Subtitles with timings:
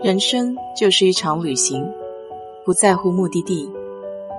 [0.00, 1.84] 人生就是一场旅行，
[2.64, 3.68] 不在乎目的地，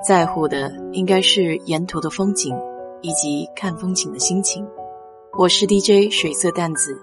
[0.07, 2.55] 在乎的应该是沿途的风景
[3.01, 4.65] 以及看风景的心情。
[5.37, 6.97] 我是 DJ 水色淡子，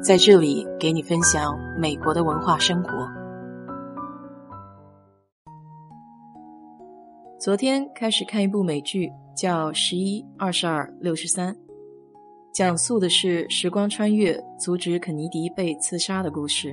[0.00, 2.90] 在这里给你分享美国的文化生活。
[7.40, 11.52] 昨天开始看一部美剧，叫《十一二十二六十三》，
[12.54, 16.72] 讲述的是时光穿越阻止肯尼迪被刺杀的故事。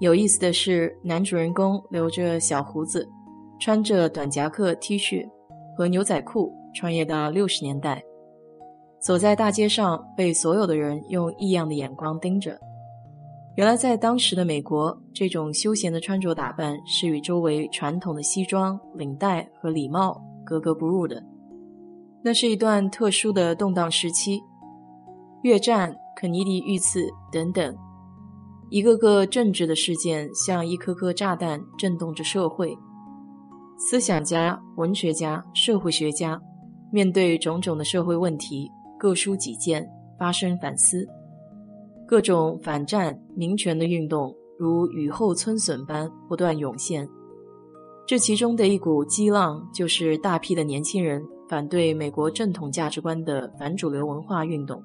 [0.00, 3.06] 有意思的是，男主人公留着小胡子，
[3.58, 5.28] 穿着短夹克 T 恤
[5.76, 8.02] 和牛仔裤，穿越到六十年代，
[8.98, 12.58] 走在大街上，被所有的人用异样的眼光盯着。
[13.56, 21.22] 原来，在当时的美国，这种休闲的穿着打扮是与周围传统的西装、领带和礼帽格格不入的。
[22.22, 24.40] 那是一段特殊的动荡时期，
[25.42, 27.76] 越战、肯尼迪遇刺等等。
[28.70, 32.72] 一个个政治的事件像一颗颗炸弹，震动着社会。
[33.76, 36.40] 思想家、文学家、社会学家
[36.92, 39.84] 面对种种的社会问题，各抒己见，
[40.16, 41.04] 发生反思。
[42.06, 47.08] 各种反战、民权的运动如雨后春笋般不断涌现。
[48.06, 54.80] 这其中的一股激浪，就是大批的年轻人反对美国正统价值观的反主流文化运动。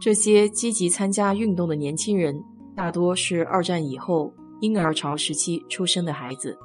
[0.00, 2.42] 这些积极参加运动的年轻人。
[2.78, 6.56] 大多是二战以后婴儿潮时期出生的孩子，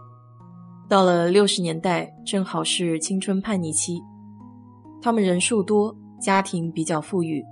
[0.87, 3.99] 到了六十年代，正好是青春叛逆期。
[5.01, 7.43] 他们人数多，家庭比较富裕，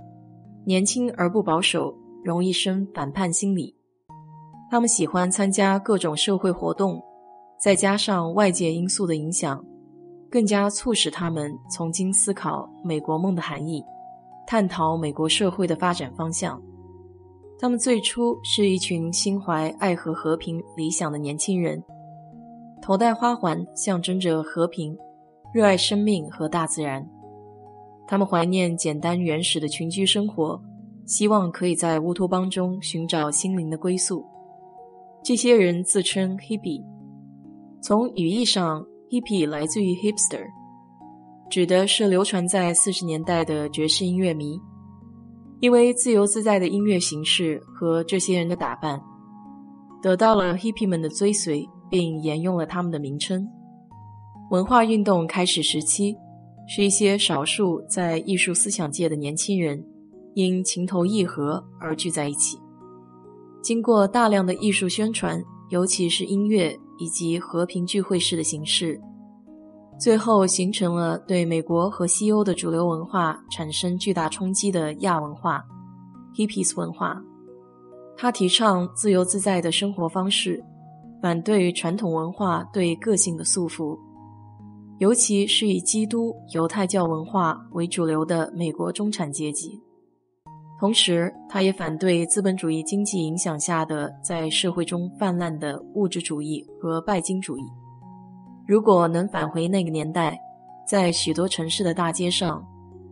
[0.64, 3.74] 年轻而不保守，容易生反叛心理。
[4.70, 7.02] 他们喜欢参加各种社会活动，
[7.60, 9.60] 再加上外界因素的影响，
[10.30, 13.82] 更加促使他们重新思考美国梦的含义，
[14.46, 16.62] 探讨美国社会的发展方向。
[17.62, 21.80] 他们最初是一群心怀爱和和平理想的年轻人，
[22.82, 24.98] 头戴花环，象征着和平，
[25.54, 27.08] 热爱生命和大自然。
[28.08, 30.60] 他们怀念简单原始的群居生活，
[31.06, 34.26] 希望可以在乌托邦中寻找心灵的归宿。
[35.22, 36.82] 这些人自称 hippie，
[37.80, 40.44] 从语义上，hippie 来自于 hipster，
[41.48, 44.58] 指的是流传在四十年代的爵士音乐迷。
[45.62, 49.00] 因为自由自在的音乐形式和这些人的打扮，
[50.02, 53.46] 得到了 hippie 们的追随，并沿用了他们的名称。
[54.50, 56.16] 文化运动开始时期，
[56.66, 59.80] 是一些少数在艺术思想界的年轻人，
[60.34, 62.58] 因情投意合而聚在一起。
[63.62, 65.40] 经过大量的艺术宣传，
[65.70, 69.00] 尤其是音乐以及和平聚会式的形式，
[69.98, 75.64] 最后形成了对美国和西欧的主流文化产生巨大冲击的亚文化
[76.34, 77.22] （Hippies 文化）。
[78.16, 80.62] 他提倡自由自在的生活方式，
[81.22, 83.98] 反对传统文化对个性的束缚，
[84.98, 89.80] 尤其是以基督犹太教文化为主流的美国中产阶级。
[90.80, 97.62] 同时，他也反对资本主义经济影响下的在社会中泛滥的物质主义和拜金主义。
[98.66, 100.38] 如果能返回那个年代，
[100.86, 102.64] 在许多城市的大街上，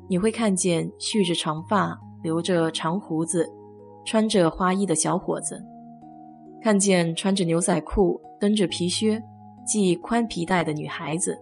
[0.08, 3.48] 你会看见蓄着长发、留着长胡子、
[4.04, 5.56] 穿着花衣的小伙子；
[6.62, 9.20] 看见穿着牛仔裤、蹬着皮靴、
[9.66, 11.32] 系宽皮带的女孩子；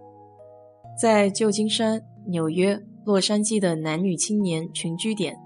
[0.99, 5.37] 在旧金山、纽约、洛杉矶的男女青年群居点，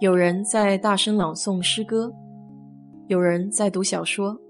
[0.00, 2.12] 有人在大声朗诵诗歌，
[3.08, 4.43] 有人在读小说。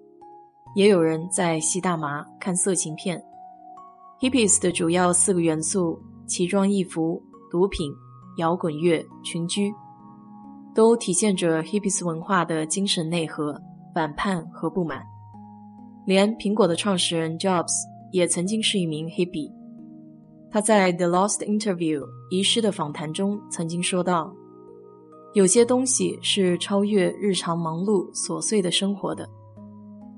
[0.74, 3.22] 也有人在吸大麻、看色情片。
[4.20, 7.92] Hippies 的主要四个元素：奇装异服、毒品、
[8.38, 9.72] 摇滚乐、群居，
[10.74, 13.60] 都体现着 Hippies 文化的精神内核、
[13.94, 15.04] 反叛和不满。
[16.06, 17.72] 连苹果的创始人 Jobs
[18.10, 19.52] 也曾经是一名 Hippie。
[20.50, 24.34] 他在《The Lost Interview》遗失的访谈中曾经说道
[25.34, 29.28] ：“有些东西是超越日常忙碌琐碎的生活的。”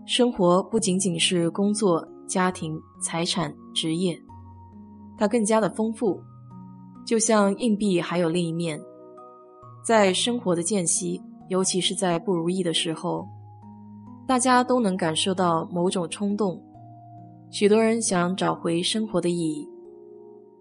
[0.06, 4.16] 生活不仅仅是工作、家庭、财产、职业，
[5.18, 6.20] 它更加的丰富。
[7.04, 8.80] 就像硬币还有另一面，
[9.84, 13.26] 在生活的间隙，尤其是在不如意的时候，
[14.28, 16.62] 大家都能感受到某种冲动。
[17.50, 19.68] 许多人想找回生活的意义，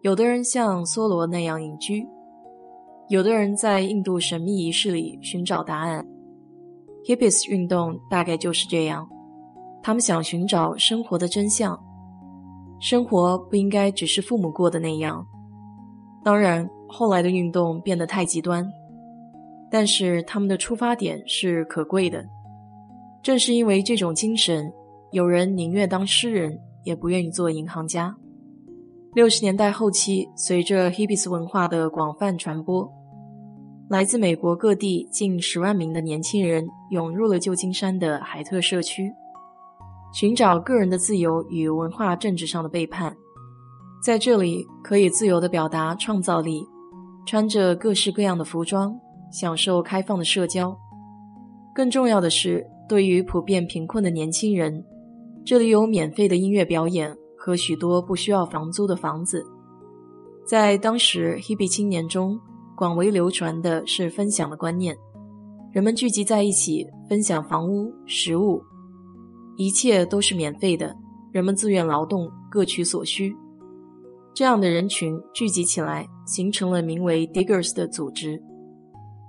[0.02, 2.04] 有的人像梭罗那样隐居，
[3.10, 6.04] 有的人在印度神秘仪式里寻找答案。
[7.06, 9.08] Hippies 运动大概就是这样。
[9.86, 11.80] 他们想寻找生活的真相，
[12.80, 15.24] 生活不应该只是父母过的那样。
[16.24, 18.68] 当然，后来的运动变得太极端，
[19.70, 22.26] 但是他们的出发点是可贵的。
[23.22, 24.74] 正是因为这种精神，
[25.12, 28.16] 有人宁愿当诗人，也不愿意做银行家。
[29.14, 32.92] 六十年代后期，随着 hippies 文化的广泛传播，
[33.88, 39.14] 来自美国各地近十万名的年轻人涌入了旧金山的海特社区，
[40.16, 43.14] 寻找个人的自由与文化政治上的背叛。
[44.02, 46.66] 在这里，可以自由地表达创造力，
[47.26, 48.98] 穿着各式各样的服装，
[49.30, 50.74] 享受开放的社交。
[51.76, 54.82] 更重要的是，对于普遍贫困的年轻人，
[55.44, 57.14] 这里有免费的音乐表演。
[57.38, 59.46] 和许多不需要房租的房子，
[60.48, 62.40] 在当时 hippie 青年中
[62.76, 64.98] 广为流传的是分享的观念。
[65.72, 68.64] 人们聚集在一起，分享房屋、食物，
[69.57, 70.96] 一切都是免费的。
[71.31, 73.36] 人们自愿劳动，各取所需。
[74.34, 78.42] 这样的人群聚集起来，形成了名为 Diggers 的组织。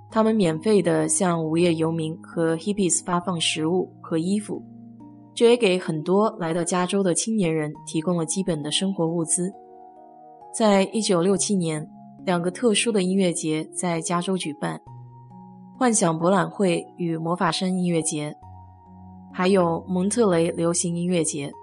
[0.09, 4.63] 他们免费的向无业游民和 hippies 发放食物和衣服。
[5.35, 9.51] 这也给很多来到加州的青年人提供了基本的生活物资。
[10.57, 11.87] 在一九六七年，
[12.25, 14.81] 两个特殊的音乐节在加州举办：
[15.77, 18.35] 幻想博览会与魔法山音乐节，
[19.37, 21.53] 还有蒙特雷流行音乐节。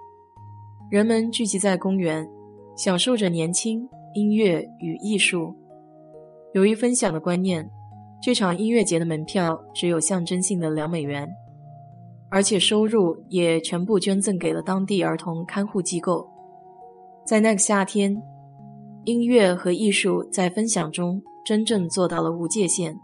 [0.89, 2.25] 人们聚集在公园，
[2.77, 5.53] 享受着年轻、音乐与艺术。
[6.53, 7.69] 由于分享的观念，
[8.23, 11.27] 这场音乐节的门票只有象征性的两美元。
[12.29, 16.25] 而且收入也全部捐赠给了当地儿童看护机构。
[17.25, 18.15] 在那个夏天，
[19.03, 22.97] 音乐和艺术在分享中真正做到了无界限。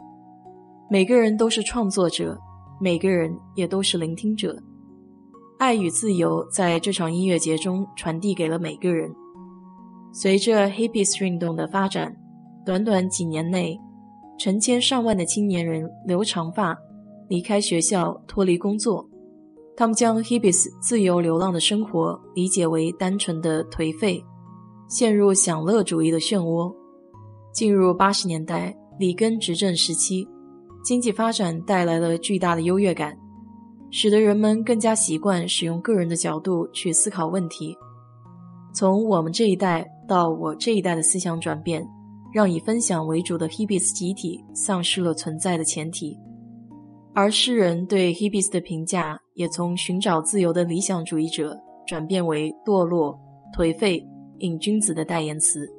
[0.89, 2.39] 每个人都是创作者，
[2.81, 4.57] 每个人也都是聆听者。
[5.59, 9.13] 爱与自由在这场音乐节中传递给了每个人。
[10.11, 12.11] 随着 hippies 运动的发展，
[12.65, 13.79] 短短几年内，
[14.39, 16.75] 成千上万的青年人留长发，
[17.29, 19.07] 离开学校，脱离工作。
[19.77, 24.19] 他们将 hippies 自由流浪的生活理解为单纯的颓废，
[24.89, 26.75] 陷入享乐主义的漩涡。
[27.53, 30.27] 进入八十年代里根执政时期，
[30.83, 33.17] 经济发展带来了巨大的优越感，
[33.89, 37.77] 使得人们更加习惯使用个人的角度去思考问题。
[38.73, 41.85] 从我们这一代到我这一代的思想转变，
[42.33, 46.17] 让以分享为主的 hippies 集体丧失了存在的前提。
[47.13, 53.19] 而诗人对 hippies 的评价也从寻找自由的理想主义者转变为堕落、
[53.53, 54.01] 颓废、
[54.39, 55.69] 瘾君子的代言词。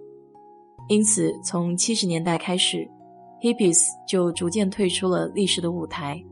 [0.88, 2.86] 因此，从七十年代开始
[3.42, 3.78] ，hippies
[4.08, 6.22] 就逐渐退出了历史的舞台。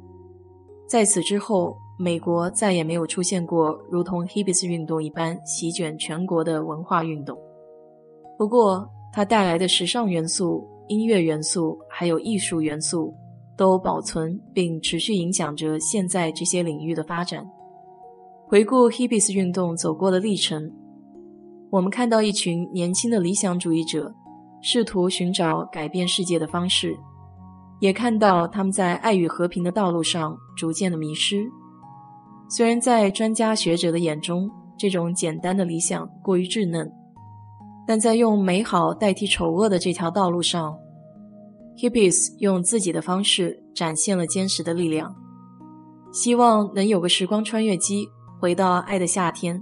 [0.86, 7.36] 在此之后，美国再也没有出现过如同 hippies 运动一般席卷全国的文化运动。
[8.38, 13.12] 不过，它带来的时尚元素、音乐元素还有艺术元素。
[13.56, 17.46] 都保存并持续影响着现在这些领域的发展。
[18.48, 20.72] 回顾 hippies 运动走过的历程，
[21.68, 24.10] 我们看到一群年轻的理想主义者
[24.62, 26.96] 试图寻找改变世界的方式，
[27.78, 31.50] 也看到他们在爱与和平的道路上逐渐的迷失。
[32.48, 36.90] 虽然在专家学者的眼中，这种简单的理想过于稚嫩，
[37.86, 40.76] 但在用美好代替丑恶的这条道路上。
[41.76, 45.14] Hippies 用自己的方式展现了坚实的力量，
[46.12, 48.06] 希望能有个时光穿越机，
[48.38, 49.58] 回到爱的夏天，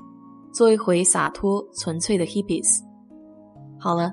[0.53, 2.81] 做一回洒脱纯粹的 Hippies。
[3.79, 4.13] 好了，